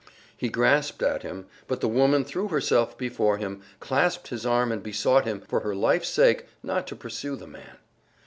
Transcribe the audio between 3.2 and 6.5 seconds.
him, clasped his arm and besought him, for her life's sake,